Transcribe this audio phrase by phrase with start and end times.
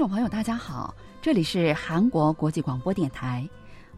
[0.00, 3.46] 众朋友，大家好，这里是韩国国际广播电台，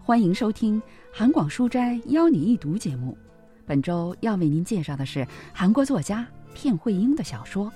[0.03, 0.83] 欢迎收听
[1.13, 3.17] 《韩广书斋邀你一读》节目。
[3.65, 7.67] 本周要为您介绍的是韩国作家片慧英的小说《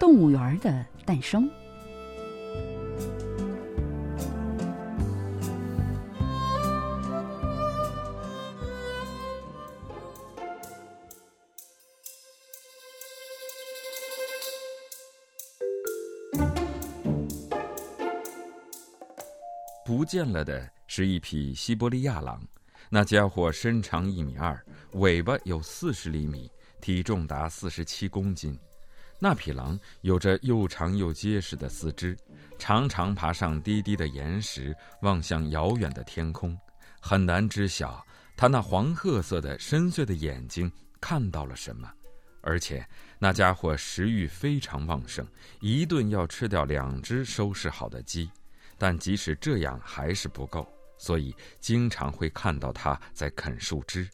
[0.00, 1.44] 动物园的诞生》。
[19.88, 22.46] 不见了的是一匹西伯利亚狼，
[22.90, 28.54] 那家伙身长一米二，尾巴有四十厘米，体重达四十七公斤。
[29.18, 32.14] 那匹狼有着又长又结实的四肢，
[32.58, 36.54] 常常爬上低低的岩石，望向遥远的天空。
[37.00, 41.90] 很难知晓它那黄褐色的深邃的眼睛看到了什么。
[42.42, 42.86] 而且
[43.18, 45.26] 那家伙食欲非常旺盛，
[45.62, 48.30] 一顿要吃掉两只收拾好的鸡。
[48.78, 54.08] 但即使这样还是不够，所以经常会看到它在啃树枝。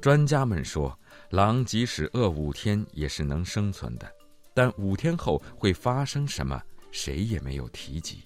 [0.00, 0.96] 专家们说，
[1.30, 4.06] 狼即使饿五天也是能生存的，
[4.52, 8.22] 但五天后会发生什么，谁也没有提及。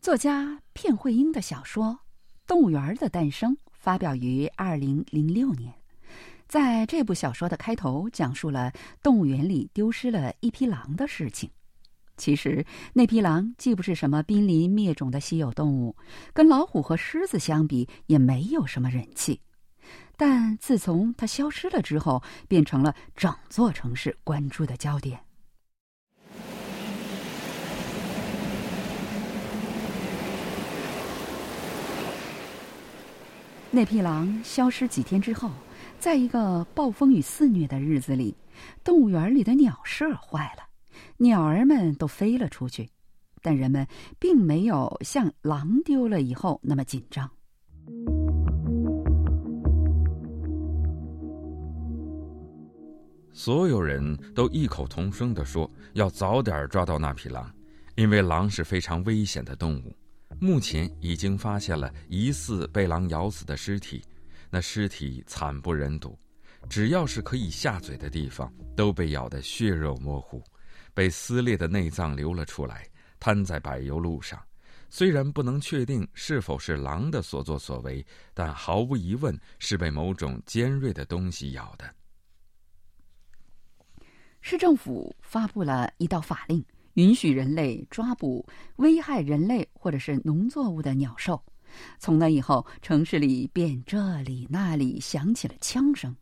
[0.00, 1.86] 作家片慧英的小说
[2.46, 5.81] 《动物园的诞生》发表于二零零六年。
[6.52, 8.70] 在这部小说的开头，讲述了
[9.02, 11.48] 动物园里丢失了一匹狼的事情。
[12.18, 15.96] 其实，那匹狼既不是什么濒临灭种的稀有动物，
[16.34, 19.40] 跟老虎和狮子相比，也没有什么人气。
[20.18, 25.18] 但自从它消失了之后，变成了整座城市关注的焦点。
[33.70, 35.50] 那匹狼消失几天之后。
[36.02, 38.34] 在一个暴风雨肆虐的日子里，
[38.82, 40.64] 动物园里的鸟舍坏了，
[41.18, 42.90] 鸟儿们都飞了出去，
[43.40, 43.86] 但人们
[44.18, 47.30] 并没有像狼丢了以后那么紧张。
[53.32, 57.48] 所有人都异口同声地说要早点抓到那匹狼，
[57.94, 59.96] 因为狼是非常危险的动物。
[60.40, 64.02] 目前已经发现了疑似被狼咬死的尸体。
[64.54, 66.18] 那尸体惨不忍睹，
[66.68, 70.44] 只要是可以下嘴的地方都被咬得血肉模糊，
[70.92, 72.86] 被撕裂的内脏流了出来，
[73.18, 74.38] 瘫在柏油路上。
[74.90, 78.04] 虽然不能确定是否是狼的所作所为，
[78.34, 81.90] 但毫无疑问是被某种尖锐的东西咬的。
[84.42, 88.46] 市政府发布了一道法令，允许人类抓捕
[88.76, 91.42] 危害人类或者是农作物的鸟兽。
[91.98, 96.14] 从那以后，城市里便这里那里响起了枪声。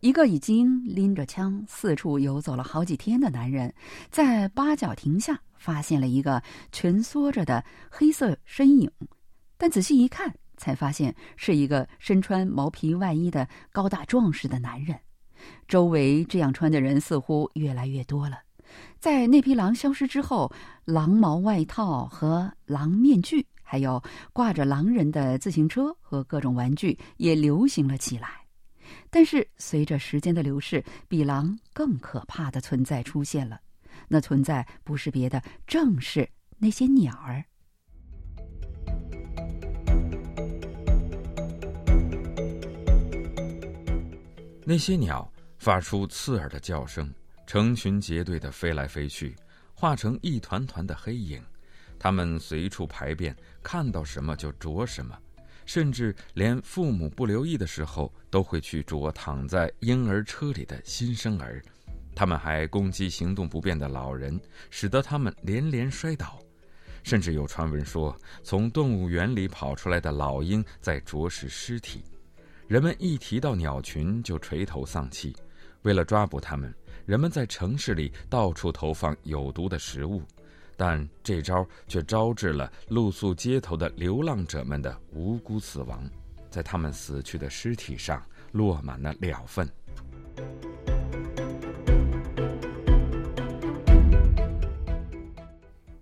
[0.00, 3.74] 一个已经拎着枪四处游走了好几天的男人，
[4.10, 8.88] 在八角亭下发现了一个蜷缩着的黑色身影，
[9.56, 14.96] 但仔细一看，才发现是一个身穿毛皮外衣的高大壮实的男人。
[15.66, 18.38] 周围这样穿的人似乎越来越多了。
[19.00, 20.52] 在那匹狼消失之后，
[20.86, 24.00] 狼毛外套和狼面具，还有
[24.32, 28.28] 挂着狼人的自行车和各种玩具也流行了起来。
[29.10, 33.60] 但是，随着时间的流逝，比狼更可怕的存在出现了。
[34.06, 37.44] 那存在不是别的，正是那些鸟儿。
[44.64, 47.12] 那些鸟发出刺耳的叫声。
[47.44, 49.32] 成群结队的飞来飞去，
[49.76, 51.40] 化成一团团的黑影。
[51.98, 55.16] 它们随处排便，看到什么就啄什么，
[55.66, 61.62] 甚至连父母不留意的时候，都会去啄躺在婴儿车里的新生儿。
[62.14, 64.40] 它们还攻击行动不便的老人，
[64.70, 66.38] 使得他们连连摔倒。
[67.02, 72.02] 甚至有传闻说，从动物园里跑出来的老鹰在啄食尸体。
[72.66, 75.36] 人们一提到鸟群，就垂头丧气。
[75.82, 76.74] 为了抓捕它们。
[77.06, 80.20] 人们在城市里到处投放有毒的食物，
[80.76, 86.04] 但这招却招致了露宿街头的流浪者们的无辜死亡，
[86.50, 88.20] 在他们死去的尸体上
[88.50, 89.70] 落满了鸟粪。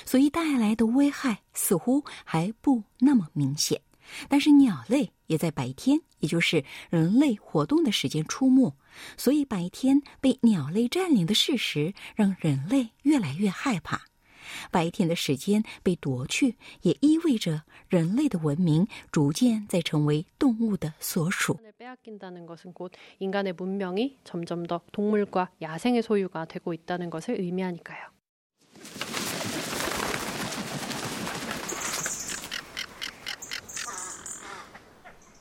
[0.03, 3.79] 所以带来的危害似乎还不那么明显。
[4.27, 8.73] 但是鸟类也在白天，也就是人类活动的时间出没，
[9.16, 14.02] 所以白天被鸟类占领的事实让人类越来越害怕。
[14.70, 21.58] 白天的时间被夺去也意味着人类的文明逐渐在成为动物的所属。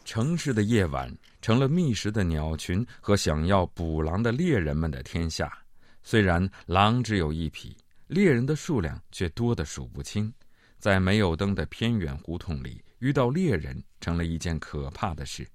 [0.04, 1.14] 城市的夜晚
[1.46, 5.56] 成了觅食的鸟群和想要捕狼的猎人们的天下。
[6.02, 7.78] 虽然狼只有一匹，
[8.08, 10.34] 猎人的数量却多得数不清。
[10.80, 15.48] 在没有灯的偏远胡同里，遇到猎人成了一件可怕的事，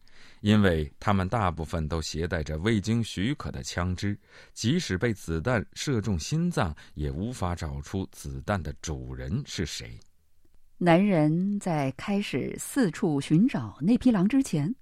[0.42, 4.16] 因为他们大部分都携带着未经许可的枪支，
[4.54, 9.98] 即使被子弹射中心脏，也无法找出子弹的主人是谁。
[10.78, 14.72] 男人在开始四处寻找那匹狼之前，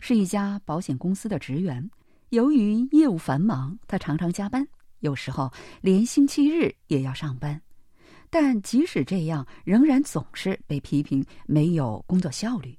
[0.00, 1.90] 是一家保险公司的职员。
[2.30, 4.66] 由于业务繁忙，他常常加班，
[5.00, 7.60] 有时候连星期日也要上班。
[8.30, 12.78] 但即使这样，仍然总是被批评没有工作效率。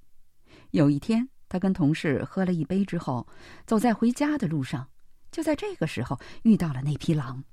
[0.72, 3.28] 有一天，他跟同事喝了一杯之后，
[3.68, 4.88] 走在回家的路上，
[5.32, 7.44] 就在这个时候遇到了那匹狼。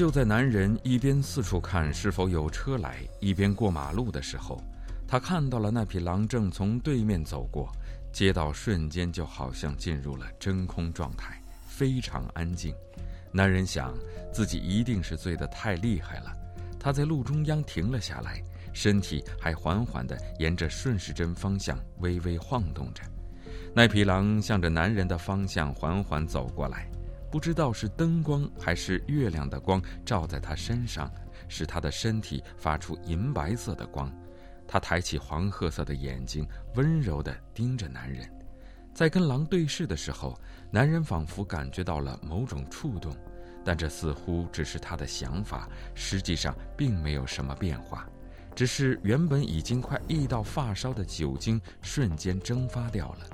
[0.00, 4.58] 就在男人一边四处看是否有车来，一边过马路的时候，
[5.06, 7.70] 他看到了那匹狼正从对面走过。
[8.10, 11.38] 街道瞬间就好像进入了真空状态，
[11.68, 12.74] 非常安静。
[13.30, 13.94] 男人想，
[14.32, 16.34] 自己一定是醉得太厉害了。
[16.78, 18.42] 他在路中央停了下来，
[18.72, 23.02] 身体还缓缓地沿着顺时针方向微微晃动着。
[23.74, 26.90] 那匹狼向着男人的方向缓缓走过来。
[27.30, 31.10] 不知道是灯光还是月亮的光照在他身上，
[31.48, 34.12] 使他的身体发出银白色的光。
[34.66, 38.28] 他抬起黄褐色的眼睛，温柔地盯着男人。
[38.92, 40.38] 在跟狼对视的时候，
[40.72, 43.16] 男人仿佛感觉到了某种触动，
[43.64, 48.08] 但这似乎只是他的想法，实际上并没有什么变化。
[48.56, 53.26] 只是原本已经快溢到发梢的酒精瞬间蒸发掉了。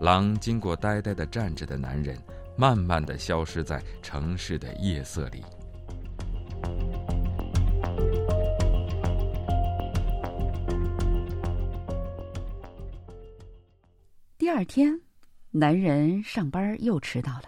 [0.00, 2.16] 狼经过呆呆地站着的男人。
[2.56, 5.42] 慢慢的消失在城市的夜色里。
[14.38, 15.00] 第二天，
[15.50, 17.44] 男人上班又迟到了。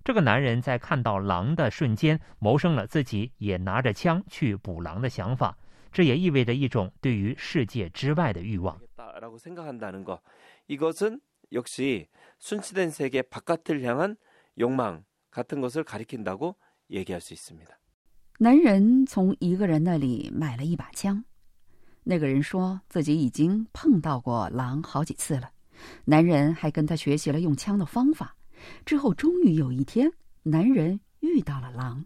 [0.02, 5.56] 这个男人在看到狼的瞬间，萌生了自己也拿着枪去捕狼的想法，
[5.92, 8.78] 这也意味着一种对于世界之外的欲望。
[18.38, 21.24] 男人从一个人那里买了一把枪，
[22.02, 25.50] 那个人说自己已经碰到过狼好几次了。
[26.04, 28.34] 男人还跟他学习了用枪的方法。
[28.84, 30.10] 之后，终于有一天，
[30.42, 32.04] 男人遇到了狼。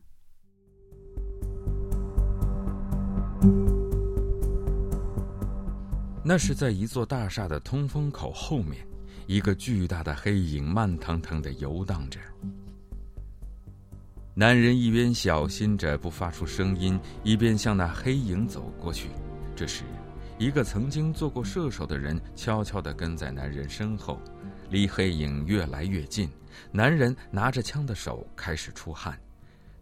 [6.22, 8.86] 那是在一座大厦的通风口后面，
[9.26, 12.20] 一个巨大的黑影慢腾腾的游荡着。
[14.38, 19.08] 男人一边小心着不发出声音，一边向那黑影走过去。
[19.56, 19.82] 这时，
[20.38, 24.16] 一个曾经做过射手的人悄悄地跟在男人身后，
[24.70, 26.30] 离黑影越来越近。
[26.70, 29.18] 男人拿着枪的手开始出汗。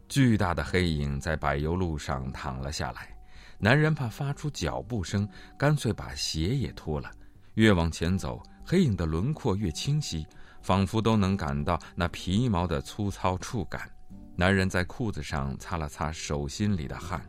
[0.09, 3.15] 巨大的黑影在柏油路上躺了下来。
[3.59, 7.11] 男人怕发出脚步声，干脆把鞋也脱了。
[7.57, 10.27] 越往前走，黑影的轮廓越清晰。
[10.63, 13.89] 仿佛都能感到那皮毛的粗糙触感。
[14.39, 17.21] 男人在裤子上擦了擦手心里的汗，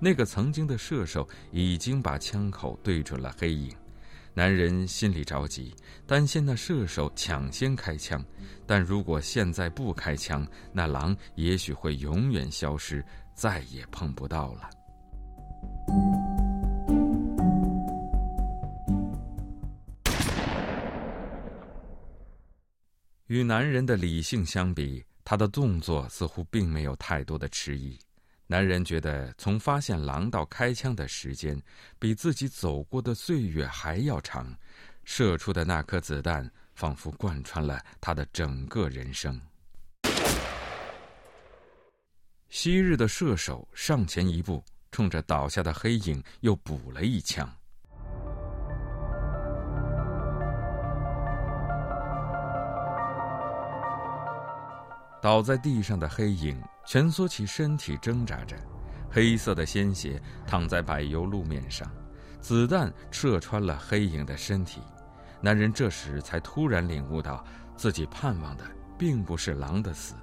[0.00, 3.70] 那个曾经的射手已经把枪口对准了黑影。
[4.32, 5.72] 男人心里着急，
[6.06, 8.24] 担心那射手抢先开枪。
[8.66, 13.04] 但如果现在不开枪，那狼也许会永远消失，
[13.34, 14.70] 再也碰不到了。
[23.26, 27.98] 与男人的理性相比，他的动作似乎并没有太多的迟疑。
[28.46, 31.60] 男人觉得，从发现狼到开枪的时间，
[31.98, 34.54] 比自己走过的岁月还要长。
[35.04, 39.40] 射出的那颗子弹，仿佛贯穿了他的整个人生。
[42.50, 44.62] 昔日的射手上前一步，
[44.92, 47.50] 冲着倒下的黑影又补了一枪。
[55.24, 58.54] 倒在地上的黑影蜷缩起身体挣扎着，
[59.10, 61.90] 黑色的鲜血淌在柏油路面上，
[62.42, 64.82] 子弹射穿了黑影的身体。
[65.40, 67.42] 男人这时才突然领悟到，
[67.74, 68.64] 自己盼望的
[68.98, 70.14] 并不是狼的死，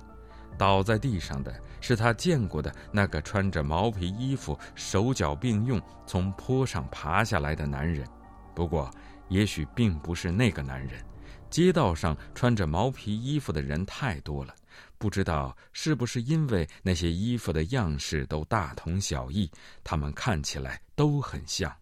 [0.55, 8.07] 倒在地上的是他见过的那个穿着毛皮衣服、手脚并用从坡上爬下来的男人。
[8.53, 8.87] 不过，
[9.29, 11.03] 也许并不是那个男人。
[11.49, 14.53] 街道上穿着毛皮衣服的人太多了。
[15.01, 19.49] 不知道是不是因为那些衣服的样式都大同小异，
[19.83, 21.75] 他们看起来都很像。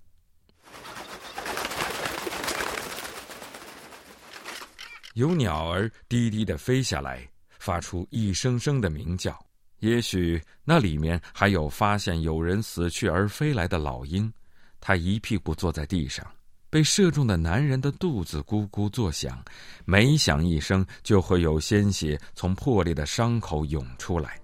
[5.16, 9.38] 有鸟儿低低的飞下来，发出一声声的鸣叫。
[9.80, 14.32] 也许那里面还有发现有人死去而飞来的老鹰。
[14.80, 16.26] 它一屁股坐在地上。
[16.70, 19.44] 被射中的男人的肚子咕咕作响，
[19.86, 24.40] 每响一声，就会有鲜血从破裂的伤口涌出来。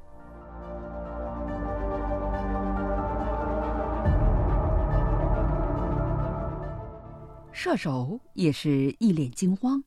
[7.51, 9.84] 射手也是一脸惊慌，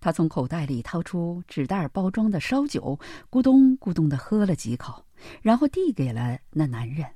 [0.00, 2.98] 他从口袋里掏出纸袋包装的烧酒，
[3.30, 5.04] 咕咚咕咚的喝了几口，
[5.40, 7.06] 然后递给了那男人。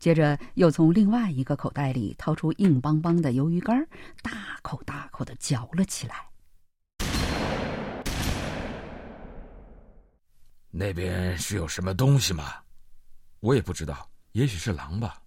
[0.00, 3.86] 接着又从另外一个口袋里掏出硬邦邦的鱿鱼干，
[4.22, 6.14] 大口大口的嚼了起来。
[10.70, 12.44] 那边是有什么东西吗？
[13.40, 15.20] 我也不知道，也许是狼吧。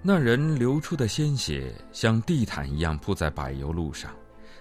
[0.00, 4.10] 那人流出的鲜血像地毯一样铺在柏油路上，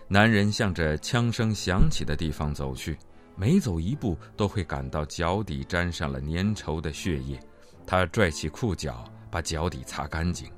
[0.10, 2.98] 男人向着枪声响起的地方走去。
[3.36, 7.40] 每走一步，都会感到脚底沾上了粘稠的血液。
[7.86, 10.50] 他拽起裤脚，把脚底擦干净。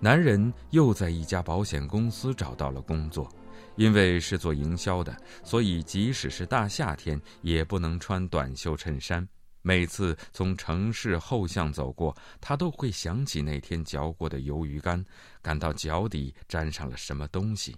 [0.00, 3.30] 男人又在一家保险公司找到了工作，
[3.76, 9.26] 因为是做营销的，所以即使是大夏天，也不能穿短袖衬衫。
[9.62, 15.04] 每次从城市后巷走过，他都会想起那天嚼过的鱿鱼干，
[15.42, 17.74] 感到脚底沾上了什么东西。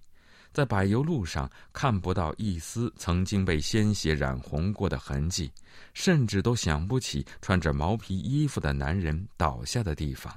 [0.59, 5.49] 在柏油路上看不到一丝曾经被鲜血染红过的痕迹，
[5.95, 10.37] 甚至都想不起穿着毛皮衣服的男人倒下的地方。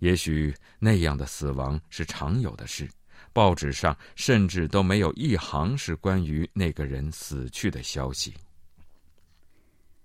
[0.00, 2.86] 也许那样的死亡是常有的事，
[3.32, 8.34] 报纸上甚至都没有一行是关于那个人死去的消息。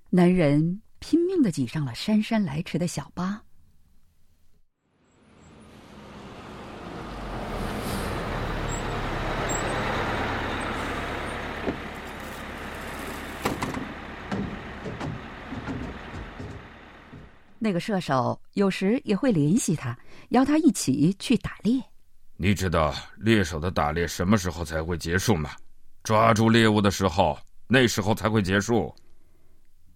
[0.10, 3.44] 男人拼命的挤上了姗姗来迟的小巴。
[17.60, 19.98] 那个射手有时也会联系他，
[20.30, 21.82] 邀他一起去打猎。
[22.38, 25.52] 你知道猎手的打猎什么时候才会结束吗？
[26.04, 27.38] 抓住猎物的时候，
[27.68, 28.96] 那时候才会结束。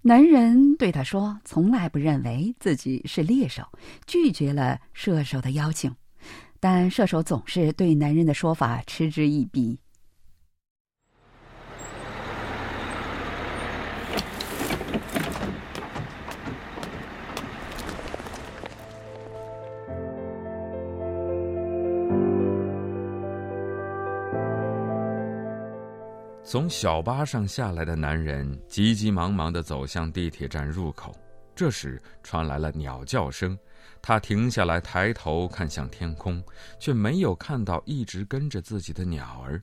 [0.01, 3.63] 男人对他说：“从来不认为自己是猎手，
[4.05, 5.89] 拒绝了射手的邀请。”
[6.59, 9.79] 但射手总是对男人的说法嗤之以鼻。
[26.53, 31.11] 从小巴上下来的男人急急忙忙地走向地铁站入口，
[31.55, 33.57] 这时传来了鸟叫声。
[34.03, 36.43] 他停下来，抬头看向天空，
[36.79, 39.59] 却没有看到一直跟着自己的鸟儿。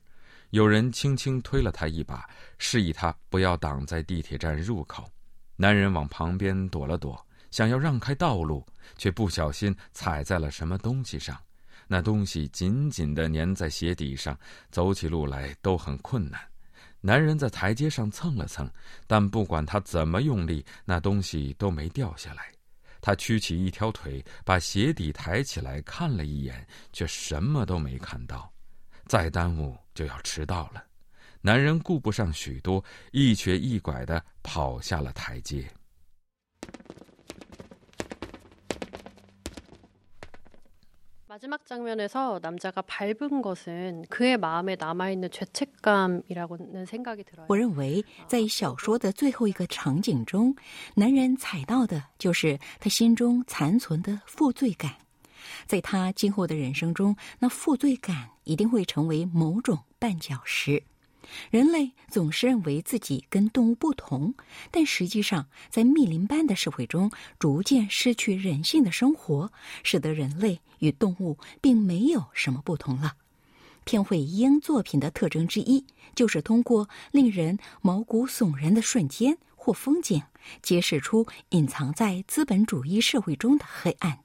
[0.51, 2.29] 有人轻轻推了他一把，
[2.59, 5.09] 示意他不要挡在地铁站入口。
[5.55, 8.67] 男人往旁边躲了躲，想要让开道路，
[8.99, 11.39] 却不小心踩在了什么东西上。
[11.87, 14.37] 那东西紧紧地粘在鞋底上，
[14.73, 16.50] 走起路来都很困难。
[17.01, 18.71] 男人在台阶上蹭了蹭，
[19.07, 22.53] 但不管他怎么用力，那东西都没掉下来。
[23.01, 28.53] 他屈起一条腿，把鞋底抬起来看了一眼，却什么都没看到。
[29.07, 30.85] 再耽误就要迟到了。
[31.41, 35.67] 男人顾不上许多，一瘸一拐的跑下了台阶。
[41.40, 47.48] 마지막 장면에서 남자가 밟은 것은 그의 마음에 남아있는 죄책감이라고는 생각이 들어요.
[47.50, 50.56] 我认为，在小说的最后一个场景中，
[50.96, 54.96] 男人踩到的就是他心中残存的负罪感。
[55.68, 60.84] 在他今后的人生中，那负罪感一定会成为某种绊脚石。
[61.51, 64.35] 人类总是认为自己跟动物不同，
[64.71, 73.15] 但实际上，在密林般的社会中，逐渐失去人性的生活，使得人类与动物并没有什么不同了。
[73.85, 75.85] 片惠英作品的特征之一，
[76.15, 80.23] 就是通过令人毛骨悚然的瞬间或风景，
[80.63, 84.19] 揭示出隐藏在资本主义社会中的黑暗。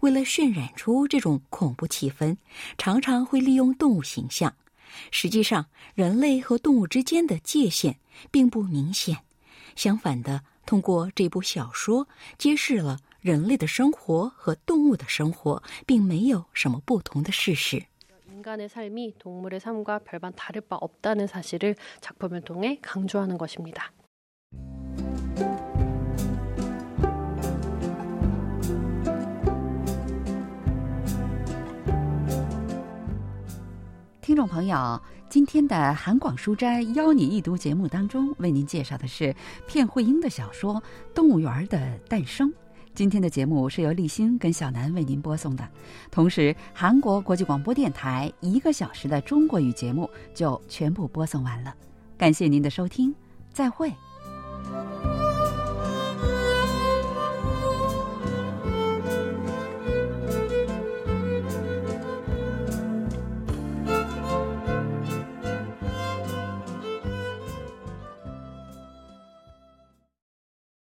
[0.00, 2.36] 为了渲染出这种恐怖气氛，
[2.78, 4.54] 常常会利用动物形象。
[5.11, 7.99] 实际上，人类和动物之间的界限
[8.31, 9.19] 并不明显。
[9.75, 12.07] 相反的，通过这部小说，
[12.37, 17.85] 揭示了人类的生活和动物的生活并没有什么不同的事实。
[18.29, 23.93] 인간의 삶이 동물의 삶과 별반 다를 바 없다는 사실을 작품을 통해 강조하는 것입니다.
[34.38, 39.34] 众朋友，今天的韩广书斋邀你一读节目当中，为您介绍的是
[39.66, 40.76] 片慧英的小说
[41.12, 42.48] 《动物园的诞生》。
[42.94, 45.68] 今天的节目是由立新跟小南为您播送的，
[46.12, 51.74] 同时韩国国际广播电台一个小时的中国语节目就全部播送完了。
[52.16, 53.12] 感谢您的收听，
[53.52, 53.92] 再会。